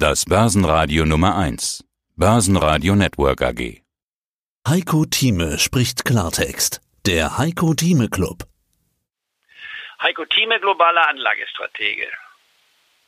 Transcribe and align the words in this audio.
Das 0.00 0.26
Börsenradio 0.26 1.04
Nummer 1.04 1.36
1. 1.36 1.84
Börsenradio 2.14 2.94
Network 2.94 3.42
AG. 3.42 3.82
Heiko 4.68 5.04
Thieme 5.06 5.58
spricht 5.58 6.04
Klartext. 6.04 6.80
Der 7.04 7.36
Heiko 7.36 7.74
Thieme 7.74 8.08
Club. 8.08 8.44
Heiko 10.00 10.24
Thieme, 10.26 10.60
globaler 10.60 11.08
Anlagestratege. 11.08 12.06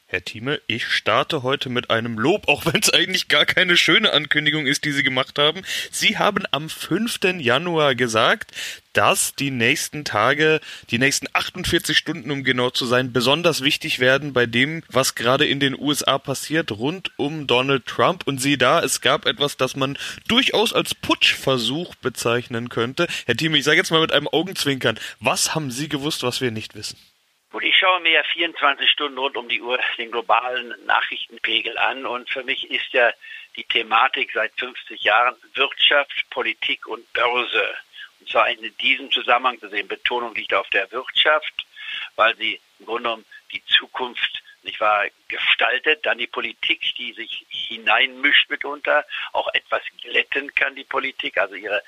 Herr 0.07 0.25
Thieme, 0.25 0.61
ich 0.67 0.89
starte 0.89 1.45
heute 1.45 1.69
mit 1.69 1.91
einem 1.91 2.19
Lob, 2.19 2.49
auch 2.49 2.67
wenn 2.67 2.81
es 2.81 2.93
eigentlich 2.93 3.29
gar 3.29 3.47
keine 3.47 3.77
schöne 3.77 4.13
Ankündigung 4.13 4.67
ist, 4.67 4.85
die 4.85 4.91
Sie 4.91 5.05
gemacht 5.05 5.39
haben. 5.39 5.63
Sie 5.93 6.19
haben 6.19 6.43
am 6.51 6.69
5. 6.69 7.21
Januar 7.39 7.95
gesagt, 7.95 8.51
dass 8.93 9.35
die 9.35 9.51
nächsten 9.51 10.05
Tage, 10.05 10.61
die 10.91 10.99
nächsten 10.99 11.27
48 11.33 11.97
Stunden, 11.97 12.31
um 12.31 12.45
genau 12.45 12.71
zu 12.71 12.87
sein, 12.87 13.13
besonders 13.13 13.63
wichtig 13.63 14.01
werden 14.01 14.33
bei 14.33 14.47
dem, 14.47 14.83
was 14.89 15.15
gerade 15.15 15.47
in 15.47 15.61
den 15.61 15.79
USA 15.79 16.19
passiert, 16.19 16.73
rund 16.73 17.11
um 17.17 17.47
Donald 17.47 17.87
Trump. 17.87 18.27
Und 18.27 18.39
Sie 18.39 18.59
da, 18.59 18.81
es 18.81 19.01
gab 19.01 19.27
etwas, 19.27 19.57
das 19.57 19.77
man 19.77 19.99
durchaus 20.29 20.73
als 20.73 20.95
Putschversuch 20.95 21.95
bezeichnen 21.97 22.69
könnte. 22.69 23.07
Herr 23.27 23.37
Thieme, 23.37 23.59
ich 23.59 23.65
sage 23.65 23.79
jetzt 23.79 23.91
mal 23.91 24.01
mit 24.01 24.13
einem 24.13 24.29
Augenzwinkern, 24.29 24.99
was 25.21 25.55
haben 25.55 25.71
Sie 25.71 25.89
gewusst, 25.89 26.23
was 26.23 26.41
wir 26.41 26.51
nicht 26.51 26.75
wissen? 26.75 26.99
Gut, 27.53 27.65
ich 27.65 27.77
schaue 27.77 28.01
mir 28.01 28.13
ja 28.13 28.23
24 28.23 28.89
Stunden 28.89 29.19
rund 29.19 29.37
um 29.37 29.49
die 29.49 29.61
Uhr 29.61 29.79
den 29.99 30.13
globalen 30.13 30.73
Nachrichtenpegel 30.87 31.77
an 31.79 32.07
und 32.07 32.31
für 32.31 32.45
mich 32.45 32.71
ist 32.71 32.93
ja 32.93 33.13
die 33.57 33.65
Thematik 33.65 34.31
seit 34.33 34.53
50 34.57 35.03
Jahren 35.03 35.35
Wirtschaft, 35.55 36.31
Politik 36.31 36.87
und 36.87 37.13
Börse. 37.13 37.75
Zwar 38.31 38.49
in 38.49 38.77
diesem 38.79 39.11
Zusammenhang 39.11 39.59
zu 39.59 39.69
sehen. 39.69 39.89
Betonung 39.89 40.35
liegt 40.35 40.55
auf 40.55 40.69
der 40.71 40.91
Wirtschaft, 40.93 41.67
weil 42.17 42.37
sie 42.37 42.61
im 42.79 42.87
Grunde 42.87 43.03
genommen 43.03 43.25
die 43.53 43.65
Zukunft 43.67 44.43
nicht 44.63 44.81
wahr, 44.81 45.07
gestaltet, 45.29 46.05
dann 46.05 46.19
die 46.19 46.27
Politik, 46.27 46.81
die 46.99 47.13
sich 47.15 47.47
hineinmischt 47.49 48.51
mitunter, 48.51 49.07
auch 49.33 49.49
etwas 49.55 49.83
glätten 50.03 50.55
kann, 50.55 50.75
die 50.75 50.85
Politik, 50.85 51.39
also 51.39 51.55
ihre 51.55 51.83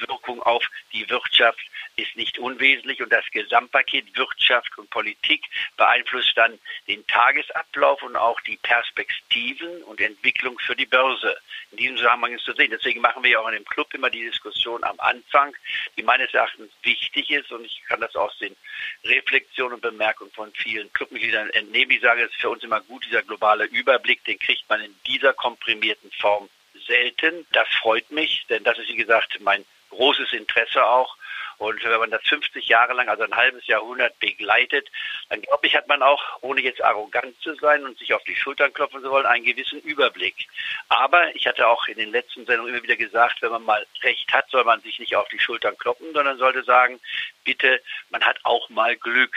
Einwirkung 0.00 0.42
auf 0.42 0.64
die 0.92 1.08
Wirtschaft 1.08 1.60
ist 1.96 2.16
nicht 2.16 2.38
unwesentlich 2.38 3.02
und 3.02 3.12
das 3.12 3.24
Gesamtpaket 3.30 4.16
Wirtschaft 4.16 4.76
und 4.78 4.88
Politik 4.90 5.44
beeinflusst 5.76 6.32
dann 6.36 6.58
den 6.88 7.06
Tagesablauf 7.06 8.02
und 8.02 8.16
auch 8.16 8.40
die 8.40 8.56
Perspektiven 8.56 9.82
und 9.84 10.00
Entwicklung 10.00 10.58
für 10.58 10.74
die 10.74 10.86
Börse. 10.86 11.36
In 11.72 11.78
diesem 11.78 11.96
Zusammenhang 11.98 12.34
ist 12.34 12.44
zu 12.44 12.52
sehen. 12.52 12.70
Deswegen 12.70 13.00
machen 13.00 13.22
wir 13.22 13.30
ja 13.30 13.40
auch 13.40 13.48
in 13.48 13.54
dem 13.54 13.64
Club 13.64 13.92
immer 13.94 14.10
die 14.10 14.24
Diskussion 14.24 14.82
am 14.84 14.98
Anfang, 14.98 15.54
die 15.96 16.02
meines 16.02 16.32
Erachtens 16.32 16.70
wichtig 16.82 17.30
ist 17.30 17.52
und 17.52 17.64
ich 17.64 17.82
kann 17.86 18.00
das 18.00 18.16
aus 18.16 18.36
den 18.38 18.56
Reflexionen 19.04 19.74
und 19.74 19.82
Bemerkungen 19.82 20.32
von 20.32 20.52
vielen 20.52 20.92
Clubmitgliedern 20.92 21.50
entnehmen. 21.50 21.90
Ich 21.90 22.00
sage, 22.00 22.22
es 22.22 22.30
ist 22.30 22.40
für 22.40 22.50
uns 22.50 22.62
immer 22.62 22.80
gut, 22.80 23.04
dieser 23.06 23.22
globale 23.22 23.64
Überblick, 23.64 24.24
den 24.24 24.38
kriegt 24.38 24.68
man 24.68 24.80
in 24.80 24.94
dieser 25.06 25.32
komprimierten 25.34 26.10
Form 26.12 26.48
selten. 26.86 27.46
Das 27.52 27.68
freut 27.80 28.10
mich, 28.10 28.46
denn 28.48 28.64
das 28.64 28.78
ist, 28.78 28.88
wie 28.88 28.96
gesagt, 28.96 29.38
mein 29.40 29.64
großes 29.90 30.32
Interesse 30.32 30.84
auch. 30.84 31.16
Und 31.60 31.84
wenn 31.84 32.00
man 32.00 32.10
das 32.10 32.22
50 32.22 32.68
Jahre 32.68 32.94
lang, 32.94 33.10
also 33.10 33.22
ein 33.22 33.36
halbes 33.36 33.66
Jahrhundert 33.66 34.18
begleitet, 34.18 34.88
dann 35.28 35.42
glaube 35.42 35.66
ich, 35.66 35.76
hat 35.76 35.88
man 35.88 36.02
auch, 36.02 36.22
ohne 36.40 36.62
jetzt 36.62 36.82
arrogant 36.82 37.38
zu 37.42 37.54
sein 37.56 37.84
und 37.84 37.98
sich 37.98 38.14
auf 38.14 38.24
die 38.24 38.34
Schultern 38.34 38.72
klopfen 38.72 39.02
zu 39.02 39.10
wollen, 39.10 39.26
einen 39.26 39.44
gewissen 39.44 39.78
Überblick. 39.82 40.48
Aber 40.88 41.36
ich 41.36 41.46
hatte 41.46 41.68
auch 41.68 41.86
in 41.86 41.98
den 41.98 42.12
letzten 42.12 42.46
Sendungen 42.46 42.72
immer 42.72 42.82
wieder 42.82 42.96
gesagt, 42.96 43.42
wenn 43.42 43.50
man 43.50 43.64
mal 43.64 43.86
recht 44.02 44.32
hat, 44.32 44.48
soll 44.48 44.64
man 44.64 44.80
sich 44.80 44.98
nicht 45.00 45.14
auf 45.14 45.28
die 45.28 45.38
Schultern 45.38 45.76
kloppen, 45.76 46.14
sondern 46.14 46.38
sollte 46.38 46.62
sagen, 46.64 46.98
bitte, 47.44 47.82
man 48.08 48.24
hat 48.24 48.38
auch 48.44 48.70
mal 48.70 48.96
Glück. 48.96 49.36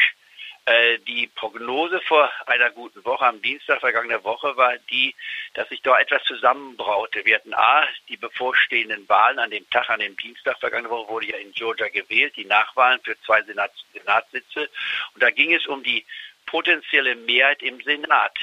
Äh, 0.66 1.00
die 1.00 1.28
Prognose 1.28 2.00
vor 2.08 2.32
einer 2.46 2.70
guten 2.70 3.04
Woche, 3.04 3.26
am 3.26 3.42
Dienstag 3.42 3.82
vergangener 3.82 4.24
Woche, 4.24 4.56
war 4.56 4.78
die, 4.90 5.14
dass 5.56 5.68
sich 5.68 5.82
da 5.82 6.00
etwas 6.00 6.24
zusammenbraute. 6.24 7.26
Wir 7.26 7.36
hatten 7.36 7.54
A, 7.54 7.86
die 8.08 8.16
bevorstehenden 8.16 9.08
Wahlen 9.10 9.40
an 9.40 9.52
dem 9.52 9.70
Tag, 9.72 9.90
an 9.90 10.00
dem 10.00 10.16
Dienstag 10.16 10.58
vergangene 10.62 10.90
Woche 10.90 11.10
wurde 11.10 11.28
ja 11.28 11.38
in 11.38 11.52
Georgia 11.52 11.90
gewählt, 11.90 12.38
die 12.38 12.46
Nachwahlen 12.46 13.02
für 13.04 13.20
zwei 13.24 13.42
Senat 13.44 13.74
Senatssitze. 13.92 14.70
Und 15.14 15.22
da 15.22 15.32
ging 15.32 15.54
es 15.54 15.68
um 15.68 15.84
die 15.84 16.06
potenzielle 16.46 17.16
Mehrheit 17.16 17.62
im 17.62 17.82
Senat. 17.82 18.38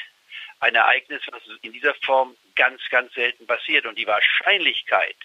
Ein 0.59 0.75
Ereignis, 0.75 1.22
was 1.30 1.41
in 1.62 1.72
dieser 1.72 1.94
Form 1.94 2.36
ganz, 2.54 2.82
ganz 2.91 3.14
selten 3.14 3.47
passiert. 3.47 3.86
Und 3.86 3.97
die 3.97 4.06
Wahrscheinlichkeit, 4.06 5.16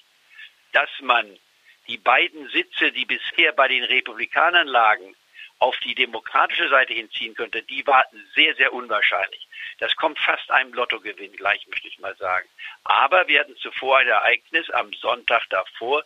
dass 0.72 0.90
man 1.02 1.38
die 1.90 1.98
beiden 1.98 2.48
Sitze, 2.52 2.94
die 2.94 3.06
bisher 3.06 3.52
bei 3.52 3.68
den 3.68 3.84
Republikanern 3.84 4.68
lagen, 4.68 5.14
auf 5.60 5.78
die 5.80 5.96
demokratische 5.96 6.70
Seite 6.70 6.94
hinziehen 6.94 7.34
könnte, 7.34 7.64
die 7.64 7.86
war 7.88 8.06
sehr, 8.36 8.56
sehr 8.56 8.74
unwahrscheinlich. 8.74 9.48
Das 9.80 9.96
kommt 9.96 10.20
fast 10.20 10.50
einem 10.52 10.74
Lottogewinn 10.74 11.36
gleich, 11.36 11.66
möchte 11.68 11.88
ich 11.88 12.00
mal 12.00 12.16
sagen. 12.18 12.48
Aber 12.84 13.28
wir 13.28 13.40
hatten 13.40 13.56
zuvor 13.58 14.00
ein 14.00 14.08
Ereignis 14.08 14.70
am 14.72 14.92
Sonntag 14.94 15.44
davor, 15.50 16.04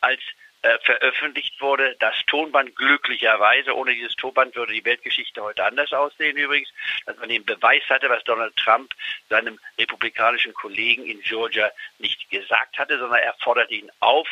als 0.00 0.20
äh, 0.62 0.78
veröffentlicht 0.84 1.60
wurde, 1.60 1.96
das 1.98 2.14
Tonband 2.28 2.76
glücklicherweise, 2.76 3.74
ohne 3.74 3.94
dieses 3.94 4.14
Tonband 4.14 4.54
würde 4.54 4.72
die 4.72 4.84
Weltgeschichte 4.84 5.42
heute 5.42 5.64
anders 5.64 5.92
aussehen 5.92 6.36
übrigens, 6.36 6.68
dass 7.04 7.16
man 7.18 7.28
den 7.28 7.44
Beweis 7.44 7.82
hatte, 7.88 8.08
was 8.08 8.22
Donald 8.22 8.54
Trump 8.56 8.94
seinem 9.28 9.58
republikanischen 9.76 10.54
Kollegen 10.54 11.04
in 11.04 11.20
Georgia 11.22 11.72
nicht 11.98 12.30
gesagt 12.30 12.78
hatte, 12.78 12.96
sondern 12.96 13.18
er 13.18 13.34
forderte 13.40 13.74
ihn 13.74 13.90
auf, 13.98 14.28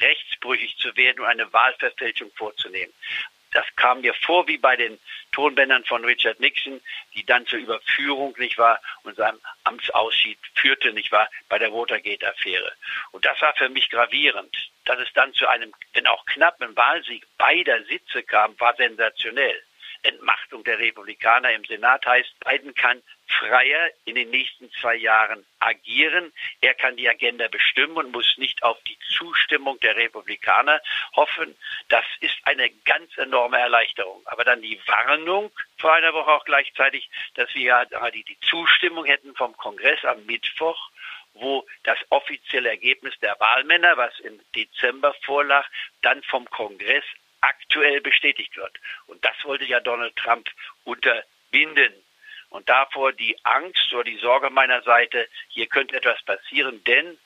rechtsbrüchig 0.00 0.76
zu 0.78 0.96
werden 0.96 1.20
und 1.20 1.26
eine 1.26 1.52
Wahlverfälschung 1.52 2.32
vorzunehmen. 2.34 2.92
Das 3.58 3.66
kam 3.74 4.02
mir 4.02 4.14
vor 4.14 4.46
wie 4.46 4.56
bei 4.56 4.76
den 4.76 5.00
Tonbändern 5.32 5.84
von 5.84 6.04
Richard 6.04 6.38
Nixon, 6.38 6.80
die 7.16 7.26
dann 7.26 7.44
zur 7.44 7.58
Überführung, 7.58 8.32
nicht 8.38 8.56
wahr, 8.56 8.80
und 9.02 9.16
seinem 9.16 9.40
Amtsausschied 9.64 10.38
führte, 10.54 10.92
nicht 10.92 11.10
wahr, 11.10 11.28
bei 11.48 11.58
der 11.58 11.72
Watergate-Affäre. 11.72 12.72
Und 13.10 13.24
das 13.24 13.40
war 13.42 13.52
für 13.54 13.68
mich 13.68 13.90
gravierend. 13.90 14.56
Dass 14.84 15.00
es 15.00 15.12
dann 15.12 15.34
zu 15.34 15.48
einem, 15.48 15.74
wenn 15.92 16.06
auch 16.06 16.24
knappen 16.26 16.76
Wahlsieg 16.76 17.26
beider 17.36 17.82
Sitze 17.86 18.22
kam, 18.22 18.54
war 18.60 18.76
sensationell. 18.76 19.60
Entmachtung 20.02 20.64
der 20.64 20.78
Republikaner 20.78 21.52
im 21.52 21.64
Senat 21.64 22.06
heißt, 22.06 22.32
Biden 22.40 22.74
kann 22.74 23.02
freier 23.26 23.90
in 24.04 24.14
den 24.14 24.30
nächsten 24.30 24.70
zwei 24.72 24.94
Jahren 24.94 25.44
agieren. 25.60 26.32
Er 26.60 26.74
kann 26.74 26.96
die 26.96 27.08
Agenda 27.08 27.48
bestimmen 27.48 27.96
und 27.96 28.12
muss 28.12 28.36
nicht 28.38 28.62
auf 28.62 28.78
die 28.84 28.98
Zustimmung 29.16 29.78
der 29.80 29.96
Republikaner 29.96 30.80
hoffen. 31.14 31.56
Das 31.88 32.04
ist 32.20 32.36
eine 32.44 32.70
ganz 32.84 33.16
enorme 33.18 33.58
Erleichterung. 33.58 34.22
Aber 34.26 34.44
dann 34.44 34.62
die 34.62 34.80
Warnung 34.86 35.50
vor 35.78 35.92
einer 35.94 36.12
Woche 36.14 36.32
auch 36.32 36.44
gleichzeitig, 36.44 37.08
dass 37.34 37.54
wir 37.54 37.62
ja 37.62 38.10
die, 38.10 38.24
die 38.24 38.40
Zustimmung 38.40 39.04
hätten 39.04 39.34
vom 39.34 39.56
Kongress 39.56 40.04
am 40.04 40.24
Mittwoch 40.26 40.90
wo 41.40 41.64
das 41.84 41.98
offizielle 42.10 42.68
Ergebnis 42.68 43.14
der 43.20 43.38
Wahlmänner, 43.38 43.96
was 43.96 44.18
im 44.20 44.40
Dezember 44.56 45.14
vorlag, 45.22 45.66
dann 46.02 46.22
vom 46.24 46.48
Kongress 46.50 47.04
aktuell 47.40 48.00
bestätigt 48.00 48.56
wird. 48.56 48.78
Und 49.06 49.24
das 49.24 49.34
wollte 49.44 49.64
ja 49.64 49.80
Donald 49.80 50.16
Trump 50.16 50.48
unterbinden. 50.84 51.92
Und 52.50 52.68
davor 52.68 53.12
die 53.12 53.36
Angst 53.44 53.92
oder 53.92 54.04
die 54.04 54.18
Sorge 54.18 54.50
meiner 54.50 54.82
Seite, 54.82 55.28
hier 55.48 55.66
könnte 55.66 55.96
etwas 55.96 56.22
passieren, 56.22 56.82
denn, 56.84 57.18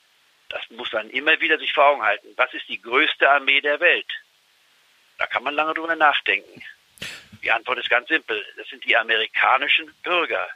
das 0.49 0.69
muss 0.71 0.91
man 0.91 1.09
immer 1.09 1.39
wieder 1.39 1.57
sich 1.57 1.73
vor 1.73 1.85
Augen 1.85 2.03
halten, 2.03 2.33
was 2.35 2.53
ist 2.53 2.67
die 2.67 2.81
größte 2.81 3.29
Armee 3.29 3.61
der 3.61 3.79
Welt? 3.79 4.11
Da 5.17 5.27
kann 5.27 5.43
man 5.43 5.55
lange 5.55 5.73
drüber 5.73 5.95
nachdenken. 5.95 6.61
Die 7.43 7.51
Antwort 7.51 7.79
ist 7.79 7.89
ganz 7.89 8.07
simpel. 8.07 8.43
Das 8.57 8.67
sind 8.67 8.83
die 8.85 8.95
amerikanischen 8.95 9.93
Bürger. 10.03 10.47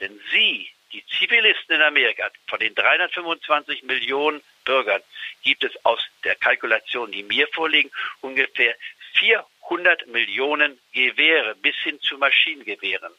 Denn 0.00 0.20
sie, 0.30 0.68
die 0.92 1.04
Zivilisten 1.06 1.76
in 1.76 1.82
Amerika, 1.82 2.30
von 2.46 2.60
den 2.60 2.74
325 2.74 3.82
Millionen 3.84 4.42
Bürgern, 4.64 5.02
gibt 5.42 5.64
es 5.64 5.72
aus 5.84 6.00
der 6.24 6.36
Kalkulation, 6.36 7.10
die 7.10 7.22
mir 7.22 7.48
vorliegen, 7.48 7.90
ungefähr 8.20 8.74
400 9.18 10.06
Millionen 10.08 10.78
Gewehre 10.92 11.54
bis 11.56 11.76
hin 11.76 12.00
zu 12.00 12.18
Maschinengewehren 12.18 13.12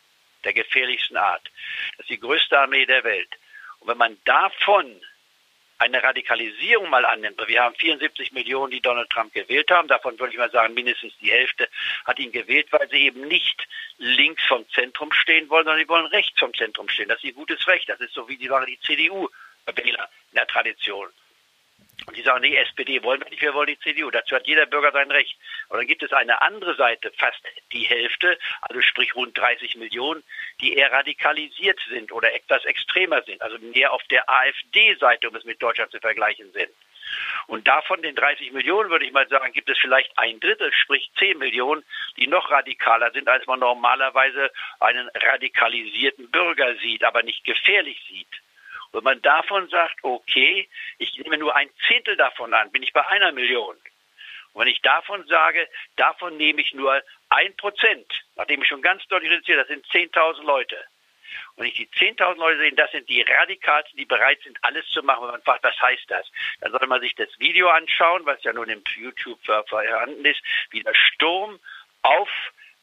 der 0.44 0.54
gefährlichsten 0.54 1.18
Art. 1.18 1.44
Das 1.98 2.06
ist 2.06 2.10
die 2.10 2.20
größte 2.20 2.58
Armee 2.58 2.86
der 2.86 3.04
Welt. 3.04 3.30
Und 3.80 3.90
wenn 3.90 3.98
man 3.98 4.18
davon 4.24 5.02
eine 5.80 6.02
Radikalisierung 6.02 6.90
mal 6.90 7.06
annimmt, 7.06 7.40
wir 7.48 7.62
haben 7.62 7.76
74 7.76 8.32
Millionen, 8.32 8.72
die 8.72 8.82
Donald 8.82 9.10
Trump 9.10 9.34
gewählt 9.34 9.70
haben, 9.70 9.88
davon 9.88 10.18
würde 10.20 10.34
ich 10.34 10.40
mal 10.40 10.50
sagen, 10.50 10.74
mindestens 10.74 11.14
die 11.22 11.32
Hälfte 11.32 11.70
hat 12.06 12.18
ihn 12.20 12.32
gewählt, 12.32 12.68
weil 12.72 12.90
sie 12.90 13.06
eben 13.06 13.28
nicht 13.28 13.68
links 13.98 14.44
vom 14.48 14.68
Zentrum 14.70 15.12
stehen 15.12 15.50
wollen, 15.50 15.66
sondern 15.66 15.82
sie 15.82 15.90
wollen 15.90 16.08
rechts 16.08 16.40
vom 16.40 16.54
Zentrum 16.54 16.90
stehen. 16.90 17.10
Das 17.10 17.18
ist 17.18 17.26
ihr 17.26 17.34
gutes 17.34 17.68
Recht. 17.68 17.90
Das 17.90 18.00
ist 18.00 18.14
so 18.14 18.28
wie 18.28 18.38
die, 18.38 18.50
die 18.68 18.80
CDU-Wähler 18.80 20.10
in 20.32 20.36
der 20.36 20.48
Tradition. 20.48 21.10
Und 22.06 22.16
die 22.16 22.22
sagen, 22.22 22.42
nee, 22.42 22.56
SPD 22.56 23.02
wollen 23.04 23.22
wir 23.22 23.30
nicht, 23.30 23.42
wir 23.42 23.54
wollen 23.54 23.68
die 23.68 23.80
CDU. 23.80 24.12
Dazu 24.12 24.36
hat 24.36 24.48
jeder 24.48 24.66
Bürger 24.66 24.92
sein 24.92 25.10
Recht. 25.10 25.36
Und 25.70 25.78
dann 25.78 25.88
gibt 25.88 26.04
es 26.04 26.14
eine 26.14 26.42
andere 26.42 26.76
Seite, 26.76 27.12
fast 27.18 27.42
die 27.74 27.84
Hälfte, 27.84 28.38
also 28.62 28.82
sprich 28.82 29.16
rund 29.16 29.38
30 29.38 29.76
Millionen, 29.78 30.24
die 30.62 30.76
eher 30.76 30.92
radikalisiert 30.92 31.80
sind 31.90 32.12
oder 32.12 32.34
etwas 32.34 32.64
extremer 32.66 33.24
sind, 33.24 33.42
also 33.42 33.58
mehr 33.60 33.92
auf 33.92 34.04
der 34.04 34.30
AfD-Seite, 34.30 35.30
um 35.30 35.36
es 35.36 35.44
mit 35.44 35.62
Deutschland 35.62 35.92
zu 35.92 36.00
vergleichen 36.00 36.52
sind. 36.54 36.70
Und 37.48 37.68
davon 37.68 38.02
den 38.02 38.16
30 38.16 38.52
Millionen, 38.52 38.90
würde 38.90 39.06
ich 39.06 39.14
mal 39.14 39.28
sagen, 39.28 39.54
gibt 39.54 39.70
es 39.70 39.78
vielleicht 39.78 40.18
ein 40.18 40.40
Drittel, 40.40 40.72
sprich 40.74 41.10
10 41.18 41.38
Millionen, 41.38 41.84
die 42.18 42.28
noch 42.28 42.52
radikaler 42.52 43.12
sind, 43.12 43.28
als 43.28 43.46
man 43.48 43.60
normalerweise 43.60 44.52
einen 44.80 45.10
radikalisierten 45.14 46.30
Bürger 46.30 46.76
sieht, 46.76 47.04
aber 47.04 47.24
nicht 47.24 47.44
gefährlich 47.44 48.00
sieht. 48.10 48.28
Wenn 48.92 49.04
man 49.04 49.22
davon 49.22 49.68
sagt, 49.70 50.04
okay, 50.04 50.68
ich 50.98 51.18
nehme 51.18 51.38
nur 51.38 51.56
ein 51.56 51.70
Zehntel 51.88 52.16
davon 52.16 52.54
an, 52.54 52.72
bin 52.72 52.84
ich 52.84 52.94
bei 52.94 53.06
einer 53.08 53.32
Million. 53.32 53.76
Und 54.54 54.62
wenn 54.62 54.68
ich 54.68 54.82
davon 54.82 55.26
sage, 55.28 55.68
davon 55.98 56.38
nehme 56.38 56.62
ich 56.62 56.74
nur 56.74 57.02
ein 57.30 57.56
Prozent, 57.58 58.08
nachdem 58.36 58.62
ich 58.62 58.68
schon 58.68 58.82
ganz 58.82 59.06
deutlich 59.08 59.32
reduziert, 59.32 59.60
das 59.60 59.68
sind 59.68 59.86
10.000 59.88 60.44
Leute. 60.44 60.78
Und 61.56 61.64
wenn 61.64 61.68
ich 61.68 61.76
die 61.76 61.88
10.000 61.88 62.36
Leute 62.38 62.60
sehe, 62.60 62.74
das 62.74 62.92
sind 62.92 63.08
die 63.10 63.22
Radikalsten, 63.22 63.98
die 63.98 64.06
bereit 64.06 64.40
sind, 64.44 64.58
alles 64.62 64.88
zu 64.90 65.04
machen, 65.04 65.24
wenn 65.24 65.32
man 65.32 65.42
fragt, 65.42 65.64
was 65.64 65.80
heißt 65.80 66.10
das? 66.10 66.26
Dann 66.62 66.72
sollte 66.72 66.88
man 66.88 67.02
sich 67.02 67.16
das 67.16 67.30
Video 67.40 67.70
anschauen, 67.70 68.26
was 68.26 68.44
ja 68.44 68.54
nun 68.54 68.70
im 68.70 68.84
YouTube 68.96 69.40
vorhanden 69.68 70.26
ist, 70.26 70.42
wie 70.72 70.84
der 70.84 70.96
Sturm 70.96 71.60
auf 72.04 72.30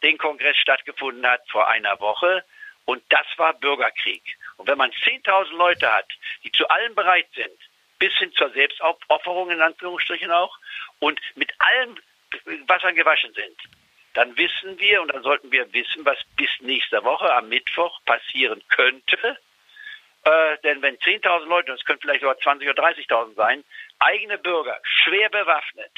den 0.02 0.18
Kongress 0.18 0.56
stattgefunden 0.58 1.26
hat 1.26 1.48
vor 1.48 1.68
einer 1.68 1.98
Woche. 2.00 2.44
Und 2.84 3.02
das 3.08 3.26
war 3.36 3.54
Bürgerkrieg. 3.54 4.22
Und 4.56 4.68
wenn 4.68 4.78
man 4.78 4.90
10.000 4.90 5.56
Leute 5.56 5.92
hat, 5.92 6.08
die 6.44 6.52
zu 6.52 6.68
allem 6.68 6.94
bereit 6.94 7.26
sind, 7.34 7.58
bis 7.98 8.12
hin 8.14 8.32
zur 8.32 8.50
Selbstaufopferung 8.50 9.50
in 9.50 9.60
Anführungsstrichen 9.60 10.30
auch, 10.30 10.58
und 10.98 11.20
mit 11.34 11.52
allem 11.58 11.96
Wassern 12.66 12.94
gewaschen 12.94 13.32
sind, 13.34 13.56
dann 14.14 14.36
wissen 14.36 14.78
wir 14.78 15.02
und 15.02 15.12
dann 15.12 15.22
sollten 15.22 15.50
wir 15.50 15.72
wissen, 15.72 16.04
was 16.04 16.18
bis 16.36 16.50
nächste 16.60 17.02
Woche 17.04 17.32
am 17.34 17.48
Mittwoch 17.48 18.00
passieren 18.04 18.62
könnte. 18.68 19.38
Äh, 20.24 20.56
denn 20.62 20.80
wenn 20.82 20.96
10.000 20.98 21.44
Leute, 21.46 21.72
und 21.72 21.78
es 21.78 21.84
können 21.84 22.00
vielleicht 22.00 22.20
sogar 22.20 22.36
20.000 22.36 22.70
oder 22.70 22.82
30.000 22.84 23.34
sein, 23.34 23.64
eigene 23.98 24.38
Bürger, 24.38 24.80
schwer 24.84 25.28
bewaffnet, 25.28 25.90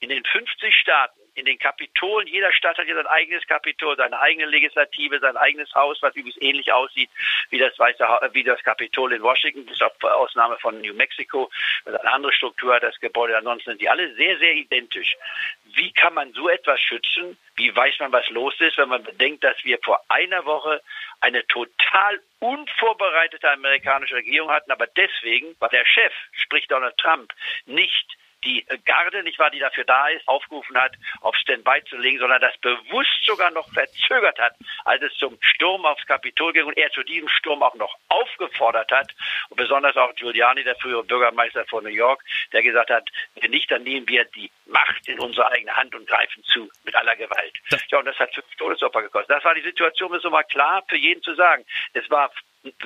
in 0.00 0.08
den 0.08 0.24
50 0.24 0.74
Staaten 0.74 1.19
in 1.34 1.44
den 1.44 1.58
Kapitolen, 1.58 2.26
jeder 2.26 2.52
Stadt 2.52 2.78
hat 2.78 2.86
ja 2.86 2.94
sein 2.94 3.06
eigenes 3.06 3.46
Kapitol, 3.46 3.96
seine 3.96 4.18
eigene 4.20 4.46
Legislative, 4.46 5.18
sein 5.20 5.36
eigenes 5.36 5.74
Haus, 5.74 5.98
was 6.02 6.14
übrigens 6.16 6.40
ähnlich 6.40 6.72
aussieht 6.72 7.10
wie 7.50 7.58
das 7.58 7.78
Weiße 7.78 8.04
wie 8.32 8.44
das 8.44 8.62
Kapitol 8.62 9.12
in 9.12 9.22
Washington, 9.22 9.66
bis 9.66 9.80
auf 9.82 9.92
Ausnahme 10.02 10.56
von 10.58 10.80
New 10.80 10.94
Mexico, 10.94 11.50
das 11.84 11.94
eine 12.00 12.12
andere 12.12 12.32
Struktur 12.32 12.74
hat, 12.74 12.82
das 12.82 12.98
Gebäude. 13.00 13.36
Ansonsten 13.36 13.70
sind 13.70 13.80
die 13.80 13.88
alle 13.88 14.14
sehr, 14.14 14.38
sehr 14.38 14.54
identisch. 14.54 15.16
Wie 15.74 15.92
kann 15.92 16.14
man 16.14 16.32
so 16.32 16.48
etwas 16.48 16.80
schützen? 16.80 17.36
Wie 17.56 17.74
weiß 17.74 17.98
man, 18.00 18.12
was 18.12 18.28
los 18.30 18.54
ist, 18.60 18.78
wenn 18.78 18.88
man 18.88 19.02
bedenkt, 19.02 19.44
dass 19.44 19.56
wir 19.64 19.78
vor 19.84 20.02
einer 20.08 20.44
Woche 20.44 20.80
eine 21.20 21.46
total 21.46 22.20
unvorbereitete 22.38 23.50
amerikanische 23.50 24.16
Regierung 24.16 24.50
hatten, 24.50 24.70
aber 24.70 24.86
deswegen, 24.86 25.54
weil 25.58 25.68
der 25.68 25.84
Chef, 25.84 26.12
sprich 26.32 26.66
Donald 26.68 26.96
Trump, 26.96 27.32
nicht 27.66 28.16
die 28.44 28.64
Garde, 28.84 29.22
nicht 29.22 29.38
wahr, 29.38 29.50
die 29.50 29.58
dafür 29.58 29.84
da 29.84 30.08
ist, 30.08 30.26
aufgerufen 30.26 30.76
hat, 30.76 30.92
auf 31.20 31.36
Standby 31.36 31.82
zu 31.88 31.96
legen, 31.96 32.18
sondern 32.18 32.40
das 32.40 32.56
bewusst 32.58 33.24
sogar 33.24 33.50
noch 33.50 33.68
verzögert 33.72 34.38
hat, 34.38 34.54
als 34.84 35.02
es 35.02 35.14
zum 35.14 35.36
Sturm 35.40 35.84
aufs 35.84 36.06
Kapitol 36.06 36.52
ging 36.52 36.64
und 36.64 36.76
er 36.76 36.90
zu 36.90 37.02
diesem 37.02 37.28
Sturm 37.28 37.62
auch 37.62 37.74
noch 37.74 37.96
aufgefordert 38.08 38.90
hat. 38.90 39.12
Und 39.48 39.56
besonders 39.56 39.96
auch 39.96 40.14
Giuliani, 40.14 40.64
der 40.64 40.76
frühere 40.76 41.04
Bürgermeister 41.04 41.64
von 41.66 41.84
New 41.84 41.90
York, 41.90 42.22
der 42.52 42.62
gesagt 42.62 42.90
hat, 42.90 43.08
wenn 43.40 43.50
nicht, 43.50 43.70
dann 43.70 43.82
nehmen 43.82 44.08
wir 44.08 44.24
die 44.24 44.50
Macht 44.66 45.08
in 45.08 45.18
unsere 45.18 45.50
eigene 45.50 45.76
Hand 45.76 45.94
und 45.94 46.06
greifen 46.06 46.42
zu 46.44 46.70
mit 46.84 46.94
aller 46.94 47.16
Gewalt. 47.16 47.58
Ja, 47.88 47.98
und 47.98 48.04
das 48.04 48.18
hat 48.18 48.34
fünf 48.34 48.46
Todesopfer 48.56 49.02
gekostet. 49.02 49.36
Das 49.36 49.44
war 49.44 49.54
die 49.54 49.62
Situation, 49.62 50.12
das 50.12 50.24
ist 50.24 50.30
mal 50.30 50.44
klar 50.44 50.82
für 50.88 50.96
jeden 50.96 51.22
zu 51.22 51.34
sagen. 51.34 51.64
Es 51.92 52.08
war 52.10 52.30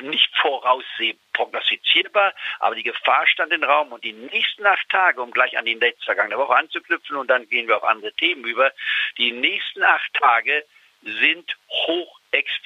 nicht 0.03 0.31
voraussehbar, 0.38 1.21
prognostizierbar, 1.32 2.32
aber 2.61 2.75
die 2.75 2.82
Gefahr 2.82 3.26
stand 3.26 3.53
im 3.53 3.65
Raum 3.65 3.93
und 3.93 4.05
die 4.05 4.12
nächsten 4.12 4.65
acht 4.67 4.88
Tage, 4.88 5.21
um 5.21 5.31
gleich 5.31 5.59
an 5.59 5.65
die 5.65 5.75
letzte 5.75 6.05
vergangene 6.05 6.38
Woche 6.38 6.56
anzuknüpfen 6.56 7.17
und 7.17 7.29
dann 7.29 7.49
gehen 7.49 7.67
wir 7.67 7.76
auf 7.76 7.85
andere 7.85 8.12
Themen 8.12 8.44
über, 8.44 8.73
die 9.19 9.32
nächsten 9.32 9.82
acht 9.82 10.12
Tage 10.15 10.65
sind 11.03 11.56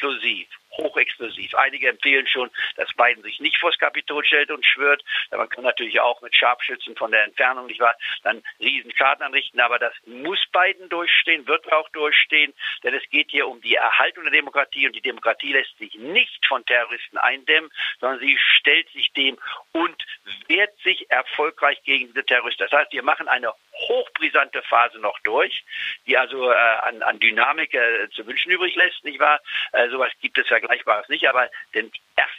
hochexplosiv 0.02 0.48
hochexplosiv. 0.78 1.54
Einige 1.54 1.88
empfehlen 1.88 2.26
schon, 2.26 2.50
dass 2.76 2.92
Biden 2.94 3.22
sich 3.22 3.40
nicht 3.40 3.58
vors 3.58 3.78
Kapitol 3.78 4.24
stellt 4.24 4.50
und 4.50 4.64
schwört. 4.64 5.04
Man 5.30 5.48
kann 5.48 5.64
natürlich 5.64 6.00
auch 6.00 6.20
mit 6.22 6.34
Scharfschützen 6.34 6.96
von 6.96 7.10
der 7.10 7.24
Entfernung, 7.24 7.66
nicht 7.66 7.80
wahr, 7.80 7.96
dann 8.22 8.42
riesen 8.60 8.92
Schaden 8.96 9.24
anrichten. 9.24 9.60
Aber 9.60 9.78
das 9.78 9.92
muss 10.06 10.38
Biden 10.52 10.88
durchstehen, 10.88 11.46
wird 11.46 11.70
auch 11.72 11.88
durchstehen, 11.90 12.54
denn 12.84 12.94
es 12.94 13.08
geht 13.10 13.30
hier 13.30 13.48
um 13.48 13.60
die 13.60 13.74
Erhaltung 13.74 14.24
der 14.24 14.32
Demokratie 14.32 14.86
und 14.86 14.94
die 14.94 15.00
Demokratie 15.00 15.52
lässt 15.52 15.76
sich 15.78 15.94
nicht 15.96 16.46
von 16.46 16.64
Terroristen 16.64 17.18
eindämmen, 17.18 17.70
sondern 18.00 18.20
sie 18.20 18.38
stellt 18.58 18.88
sich 18.90 19.12
dem 19.12 19.36
und 19.72 20.04
wehrt 20.46 20.78
sich 20.80 21.10
erfolgreich 21.10 21.82
gegen 21.82 22.08
diese 22.08 22.24
Terroristen. 22.24 22.66
Das 22.70 22.72
heißt, 22.72 22.92
wir 22.92 23.02
machen 23.02 23.28
eine 23.28 23.52
hochbrisante 23.88 24.62
Phase 24.62 24.98
noch 24.98 25.18
durch, 25.20 25.64
die 26.06 26.16
also 26.16 26.50
äh, 26.50 26.54
an, 26.54 27.02
an 27.02 27.20
Dynamik 27.20 27.74
äh, 27.74 28.08
zu 28.10 28.26
wünschen 28.26 28.50
übrig 28.50 28.74
lässt, 28.74 29.04
nicht 29.04 29.20
wahr? 29.20 29.40
Äh, 29.72 29.87
sowas 29.90 30.12
gibt 30.20 30.38
es 30.38 30.46
Vergleichbares 30.46 31.08
nicht, 31.08 31.26
aber 31.28 31.48
den 31.74 31.90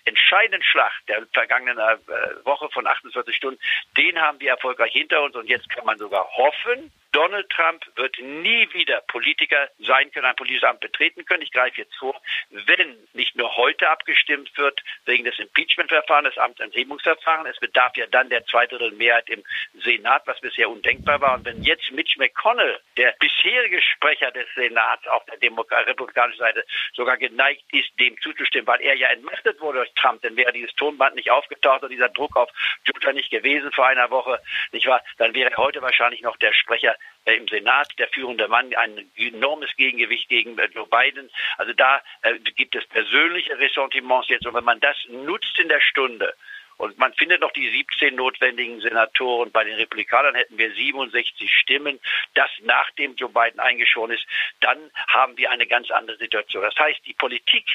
entscheidenden 0.05 0.63
Schlag 0.63 0.91
der 1.07 1.25
vergangenen 1.33 1.77
äh, 1.77 2.45
Woche 2.45 2.69
von 2.69 2.87
48 2.87 3.35
Stunden, 3.35 3.59
den 3.97 4.19
haben 4.19 4.39
wir 4.39 4.51
erfolgreich 4.51 4.93
hinter 4.93 5.21
uns 5.21 5.35
und 5.35 5.47
jetzt 5.47 5.69
kann 5.69 5.85
man 5.85 5.97
sogar 5.97 6.25
hoffen, 6.31 6.91
Donald 7.11 7.49
Trump 7.49 7.85
wird 7.95 8.19
nie 8.19 8.71
wieder 8.73 9.01
Politiker 9.07 9.69
sein 9.79 10.11
können, 10.11 10.27
ein 10.27 10.35
politisches 10.35 10.69
Amt 10.69 10.79
betreten 10.79 11.25
können. 11.25 11.41
Ich 11.41 11.51
greife 11.51 11.77
jetzt 11.77 11.95
vor, 11.95 12.21
wenn 12.51 12.97
nicht 13.13 13.35
nur 13.35 13.55
heute 13.55 13.89
abgestimmt 13.89 14.55
wird 14.57 14.79
wegen 15.05 15.23
des 15.23 15.39
Impeachment-Verfahrens, 15.39 16.29
des 16.29 16.37
Amtsenthebungsverfahrens, 16.37 17.49
es 17.49 17.59
bedarf 17.59 17.95
ja 17.97 18.05
dann 18.07 18.29
der 18.29 18.45
zweidrittel 18.45 18.91
Mehrheit 18.91 19.29
im 19.29 19.43
Senat, 19.83 20.27
was 20.27 20.39
bisher 20.39 20.69
undenkbar 20.69 21.19
war. 21.21 21.35
Und 21.35 21.45
wenn 21.45 21.63
jetzt 21.63 21.91
Mitch 21.91 22.19
McConnell, 22.19 22.79
der 22.97 23.15
bisherige 23.19 23.81
Sprecher 23.81 24.31
des 24.31 24.45
Senats 24.53 25.07
auf 25.07 25.25
der 25.25 25.37
Demok 25.37 25.71
republikanischen 25.71 26.39
Seite, 26.39 26.65
sogar 26.93 27.17
geneigt 27.17 27.63
ist, 27.71 27.89
dem 27.99 28.19
zuzustimmen, 28.21 28.67
weil 28.67 28.81
er 28.81 28.95
ja 28.95 29.07
entmachtet 29.07 29.59
wurde 29.61 29.68
durch 29.73 29.91
Trump, 29.93 30.21
dann 30.21 30.35
wäre 30.35 30.51
dieses 30.51 30.73
Tonband 30.75 31.15
nicht 31.15 31.31
aufgetaucht 31.31 31.83
und 31.83 31.89
dieser 31.89 32.09
Druck 32.09 32.35
auf 32.35 32.49
Utah 32.85 33.13
nicht 33.13 33.31
gewesen 33.31 33.71
vor 33.71 33.87
einer 33.87 34.09
Woche, 34.09 34.39
nicht 34.71 34.87
wahr? 34.87 35.01
Dann 35.17 35.33
wäre 35.33 35.55
heute 35.57 35.81
wahrscheinlich 35.81 36.21
noch 36.21 36.37
der 36.37 36.53
Sprecher 36.53 36.95
äh, 37.25 37.35
im 37.35 37.47
Senat 37.47 37.87
der 37.97 38.07
führende 38.07 38.47
Mann, 38.47 38.73
ein 38.75 39.09
enormes 39.15 39.75
Gegengewicht 39.75 40.29
gegen 40.29 40.57
äh, 40.57 40.69
Joe 40.73 40.87
Biden. 40.87 41.29
Also 41.57 41.73
da 41.73 42.01
äh, 42.21 42.39
gibt 42.39 42.75
es 42.75 42.85
persönliche 42.87 43.57
Ressentiments 43.59 44.29
jetzt. 44.29 44.45
Und 44.45 44.53
wenn 44.53 44.63
man 44.63 44.79
das 44.79 44.97
nutzt 45.09 45.57
in 45.59 45.69
der 45.69 45.81
Stunde, 45.81 46.33
und 46.79 46.97
man 46.97 47.13
findet 47.13 47.41
noch 47.41 47.51
die 47.51 47.69
17 47.69 48.15
notwendigen 48.15 48.79
Senatoren. 48.79 49.51
Bei 49.51 49.65
den 49.65 49.75
Republikanern 49.75 50.33
hätten 50.33 50.57
wir 50.57 50.73
67 50.73 51.53
Stimmen. 51.53 51.99
Das 52.35 52.49
nachdem 52.63 53.15
Joe 53.15 53.27
Biden 53.27 53.59
eingeschoren 53.59 54.11
ist. 54.11 54.25
Dann 54.61 54.89
haben 55.07 55.37
wir 55.37 55.51
eine 55.51 55.67
ganz 55.67 55.91
andere 55.91 56.15
Situation. 56.17 56.63
Das 56.63 56.77
heißt, 56.77 57.05
die 57.05 57.13
Politik 57.13 57.65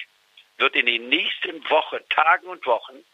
wird 0.58 0.76
in 0.76 0.86
den 0.86 1.08
nächsten 1.08 1.62
Wochen, 1.70 1.98
Tagen 2.10 2.46
und 2.46 2.64
Wochen 2.66 3.04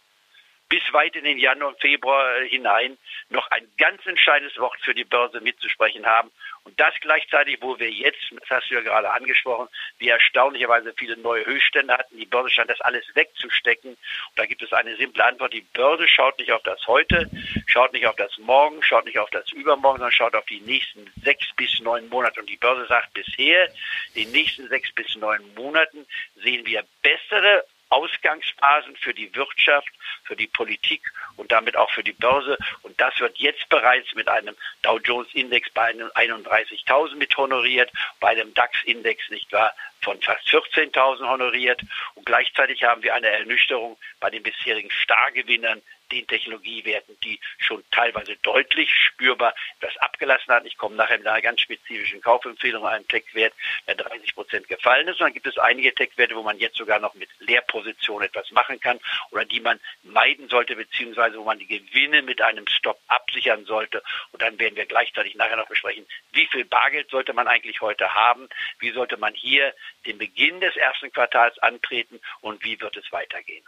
bis 0.71 0.83
weit 0.93 1.17
in 1.17 1.25
den 1.25 1.37
Januar 1.37 1.71
und 1.71 1.81
Februar 1.81 2.41
hinein 2.43 2.97
noch 3.29 3.51
ein 3.51 3.67
ganz 3.77 4.07
entscheidendes 4.07 4.57
Wort 4.59 4.81
für 4.81 4.95
die 4.95 5.05
Börse 5.05 5.41
mitzusprechen 5.41 6.07
haben. 6.07 6.31
Und 6.63 6.79
das 6.79 6.95
gleichzeitig, 7.01 7.59
wo 7.61 7.79
wir 7.79 7.91
jetzt, 7.91 8.21
das 8.31 8.49
hast 8.49 8.71
du 8.71 8.77
ja 8.77 8.81
gerade 8.81 9.11
angesprochen, 9.11 9.69
wir 9.99 10.13
erstaunlicherweise 10.13 10.95
viele 10.97 11.17
neue 11.17 11.45
Höchststände 11.45 11.93
hatten. 11.93 12.17
Die 12.17 12.25
Börse 12.25 12.51
scheint 12.51 12.71
das 12.71 12.81
alles 12.83 13.05
wegzustecken. 13.15 13.91
Und 13.91 13.99
da 14.37 14.47
gibt 14.47 14.63
es 14.63 14.73
eine 14.73 14.95
simple 14.97 15.25
Antwort. 15.25 15.53
Die 15.53 15.67
Börse 15.73 16.07
schaut 16.07 16.39
nicht 16.39 16.53
auf 16.53 16.63
das 16.63 16.87
Heute, 16.87 17.29
schaut 17.67 17.93
nicht 17.93 18.07
auf 18.07 18.17
das 18.17 18.39
Morgen, 18.39 18.81
schaut 18.83 19.07
nicht 19.07 19.19
auf 19.19 19.31
das 19.31 19.51
Übermorgen, 19.51 19.99
sondern 19.99 20.13
schaut 20.13 20.37
auf 20.37 20.47
die 20.47 20.61
nächsten 20.61 21.11
sechs 21.25 21.47
bis 21.57 21.81
neun 21.81 22.09
Monate. 22.09 22.39
Und 22.39 22.49
die 22.49 22.57
Börse 22.57 22.87
sagt 22.87 23.13
bisher, 23.13 23.69
in 24.15 24.25
den 24.25 24.33
nächsten 24.33 24.69
sechs 24.69 24.93
bis 24.93 25.17
neun 25.17 25.43
Monaten 25.55 26.07
sehen 26.37 26.65
wir 26.65 26.85
bessere 27.03 27.65
Ausgangsphasen 27.91 28.97
für 28.97 29.13
die 29.13 29.35
Wirtschaft, 29.35 29.91
für 30.25 30.37
die 30.37 30.47
Politik 30.47 31.03
und 31.37 31.53
damit 31.53 31.77
auch 31.77 31.91
für 31.91 32.03
die 32.03 32.13
Börse. 32.13 32.57
Und 32.83 33.01
das 33.01 33.19
wird 33.21 33.37
jetzt 33.39 33.69
bereits 33.69 34.15
mit 34.15 34.29
einem 34.29 34.57
Dow 34.83 34.99
Jones 34.99 35.29
Index 35.35 35.69
bei 35.71 35.91
31.000 35.91 37.17
mit 37.17 37.37
honoriert, 37.37 37.91
bei 38.21 38.29
einem 38.29 38.55
DAX 38.55 38.83
Index 38.85 39.29
nicht 39.31 39.53
wahr 39.53 39.75
von 40.03 40.21
fast 40.23 40.47
14.000 40.49 41.29
honoriert. 41.29 41.83
Und 42.15 42.27
gleichzeitig 42.27 42.85
haben 42.85 43.03
wir 43.03 43.15
eine 43.15 43.29
Ernüchterung 43.29 43.99
bei 44.21 44.31
den 44.31 44.43
bisherigen 44.43 44.91
Stargewinnern 44.91 45.83
den 46.11 46.27
Technologiewerten, 46.27 47.19
die 47.21 47.41
schon 47.59 47.85
teilweise 47.91 48.37
deutlich 48.37 48.91
spürbar 48.95 49.55
etwas 49.81 49.97
abgelassen 49.99 50.53
hat. 50.53 50.67
Ich 50.67 50.77
komme 50.77 50.97
nachher 50.97 51.19
mit 51.19 51.27
einer 51.27 51.41
ganz 51.41 51.61
spezifischen 51.61 52.21
Kaufempfehlung 52.21 52.87
einen 52.87 53.07
Tech-Wert, 53.09 53.55
der 53.87 53.95
30 53.95 54.35
Prozent 54.35 54.69
gefallen 54.69 55.09
ist. 55.09 55.21
Und 55.21 55.27
dann 55.27 55.35
gibt 55.35 55.47
es 55.47 55.59
einige 55.59 55.95
Tech-Werte, 55.95 56.37
wo 56.37 56.43
man 56.43 56.59
jetzt 56.59 56.77
sogar 56.77 56.99
noch 56.99 57.15
mit 57.15 57.29
Leerpositionen 57.41 58.29
etwas 58.29 58.51
machen 58.51 58.81
kann 58.81 58.99
oder 59.31 59.45
die 59.45 59.61
man 59.61 59.81
meiden 60.03 60.49
sollte, 60.49 60.77
beziehungsweise 60.77 61.39
wo 61.39 61.45
man 61.45 61.59
die 61.59 61.67
Gewinne 61.67 62.23
mit 62.23 62.43
einem 62.43 62.67
Stop 62.67 63.01
absichern 63.09 63.65
sollte. 63.65 64.03
Und 64.33 64.43
dann 64.43 64.59
werden 64.59 64.77
wir 64.77 64.87
gleichzeitig 64.87 65.35
nachher 65.35 65.57
noch 65.57 65.69
besprechen, 65.69 66.07
wie 66.33 66.47
viel 66.47 66.65
Bargeld 66.65 67.11
sollte 67.11 67.33
man 67.33 67.49
eigentlich 67.49 67.81
heute 67.81 68.15
haben, 68.15 68.49
wie 68.79 68.91
sollte 68.91 69.17
man 69.17 69.35
hier 69.35 69.75
den 70.07 70.19
Beginn 70.19 70.61
des 70.61 70.77
ersten 70.77 71.13
Quartals 71.13 71.59
antreten 71.59 72.21
und 72.41 72.65
wie 72.65 72.81
wird 72.81 72.97
es 72.97 73.11
weitergehen. 73.13 73.65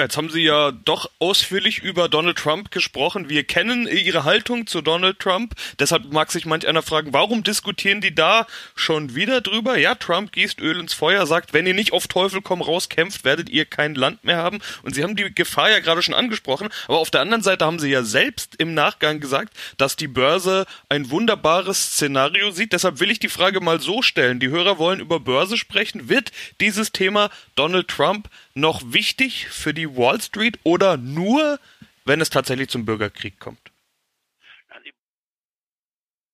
Jetzt 0.00 0.16
haben 0.16 0.30
Sie 0.30 0.42
ja 0.42 0.72
doch 0.72 1.10
ausführlich 1.18 1.80
über 1.80 2.08
Donald 2.08 2.38
Trump 2.38 2.70
gesprochen. 2.70 3.28
Wir 3.28 3.44
kennen 3.44 3.86
Ihre 3.86 4.24
Haltung 4.24 4.66
zu 4.66 4.80
Donald 4.80 5.18
Trump. 5.18 5.54
Deshalb 5.78 6.10
mag 6.10 6.32
sich 6.32 6.46
manch 6.46 6.66
einer 6.66 6.80
fragen, 6.80 7.12
warum 7.12 7.42
diskutieren 7.42 8.00
die 8.00 8.14
da 8.14 8.46
schon 8.74 9.14
wieder 9.14 9.42
drüber? 9.42 9.76
Ja, 9.76 9.94
Trump 9.94 10.32
gießt 10.32 10.58
Öl 10.60 10.80
ins 10.80 10.94
Feuer, 10.94 11.26
sagt, 11.26 11.52
wenn 11.52 11.66
ihr 11.66 11.74
nicht 11.74 11.92
auf 11.92 12.08
Teufel 12.08 12.40
komm 12.40 12.62
raus 12.62 12.88
kämpft, 12.88 13.24
werdet 13.24 13.50
ihr 13.50 13.66
kein 13.66 13.94
Land 13.94 14.24
mehr 14.24 14.38
haben. 14.38 14.60
Und 14.82 14.94
Sie 14.94 15.02
haben 15.02 15.16
die 15.16 15.34
Gefahr 15.34 15.70
ja 15.70 15.80
gerade 15.80 16.00
schon 16.00 16.14
angesprochen. 16.14 16.70
Aber 16.88 16.98
auf 16.98 17.10
der 17.10 17.20
anderen 17.20 17.42
Seite 17.42 17.66
haben 17.66 17.78
Sie 17.78 17.90
ja 17.90 18.02
selbst 18.02 18.54
im 18.56 18.72
Nachgang 18.72 19.20
gesagt, 19.20 19.54
dass 19.76 19.96
die 19.96 20.08
Börse 20.08 20.64
ein 20.88 21.10
wunderbares 21.10 21.92
Szenario 21.92 22.52
sieht. 22.52 22.72
Deshalb 22.72 23.00
will 23.00 23.10
ich 23.10 23.18
die 23.18 23.28
Frage 23.28 23.60
mal 23.60 23.80
so 23.80 24.00
stellen. 24.00 24.40
Die 24.40 24.48
Hörer 24.48 24.78
wollen 24.78 25.00
über 25.00 25.20
Börse 25.20 25.58
sprechen. 25.58 26.08
Wird 26.08 26.32
dieses 26.60 26.92
Thema 26.92 27.28
Donald 27.54 27.88
Trump 27.88 28.30
noch 28.54 28.80
wichtig 28.86 29.48
für 29.50 29.74
die 29.90 29.96
Wall 29.96 30.20
Street 30.20 30.58
oder 30.64 30.96
nur, 30.96 31.58
wenn 32.04 32.20
es 32.20 32.30
tatsächlich 32.30 32.68
zum 32.68 32.84
Bürgerkrieg 32.84 33.38
kommt? 33.38 33.72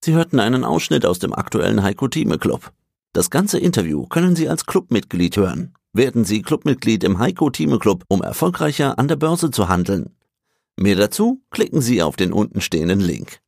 Sie 0.04 0.12
hörten 0.12 0.38
einen 0.38 0.64
Ausschnitt 0.64 1.04
aus 1.04 1.18
dem 1.18 1.32
aktuellen 1.32 1.82
Heiko 1.82 2.06
Thieme 2.06 2.38
Club. 2.38 2.72
Das 3.12 3.30
ganze 3.30 3.58
Interview 3.58 4.06
können 4.06 4.36
Sie 4.36 4.48
als 4.48 4.66
Clubmitglied 4.66 5.36
hören. 5.36 5.74
Werden 5.92 6.24
Sie 6.24 6.42
Clubmitglied 6.42 7.02
im 7.02 7.18
Heiko 7.18 7.50
Thieme 7.50 7.78
Club, 7.78 8.04
um 8.08 8.22
erfolgreicher 8.22 8.98
an 8.98 9.08
der 9.08 9.16
Börse 9.16 9.50
zu 9.50 9.68
handeln. 9.68 10.14
Mehr 10.76 10.94
dazu 10.94 11.42
klicken 11.50 11.80
Sie 11.80 12.02
auf 12.02 12.14
den 12.16 12.32
untenstehenden 12.32 13.00
Link. 13.00 13.40